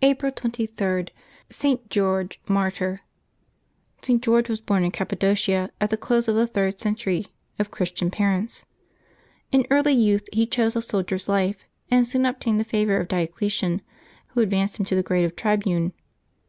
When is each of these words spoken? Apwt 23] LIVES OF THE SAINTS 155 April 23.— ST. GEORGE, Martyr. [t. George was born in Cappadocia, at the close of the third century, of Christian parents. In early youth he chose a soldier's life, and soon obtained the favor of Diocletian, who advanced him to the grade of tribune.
Apwt 0.00 0.36
23] 0.36 0.46
LIVES 0.46 0.70
OF 0.70 0.76
THE 1.48 1.54
SAINTS 1.54 1.82
155 1.82 1.82
April 1.82 1.82
23.— 1.82 1.82
ST. 1.82 1.90
GEORGE, 1.90 2.40
Martyr. 2.48 3.00
[t. 4.02 4.18
George 4.18 4.48
was 4.48 4.60
born 4.60 4.84
in 4.84 4.90
Cappadocia, 4.92 5.70
at 5.80 5.90
the 5.90 5.96
close 5.96 6.28
of 6.28 6.36
the 6.36 6.46
third 6.46 6.80
century, 6.80 7.26
of 7.58 7.72
Christian 7.72 8.12
parents. 8.12 8.64
In 9.50 9.66
early 9.68 9.94
youth 9.94 10.28
he 10.32 10.46
chose 10.46 10.76
a 10.76 10.80
soldier's 10.82 11.28
life, 11.28 11.64
and 11.90 12.06
soon 12.06 12.26
obtained 12.26 12.60
the 12.60 12.64
favor 12.64 13.00
of 13.00 13.08
Diocletian, 13.08 13.82
who 14.28 14.40
advanced 14.40 14.76
him 14.78 14.86
to 14.86 14.94
the 14.94 15.02
grade 15.02 15.24
of 15.24 15.34
tribune. 15.34 15.94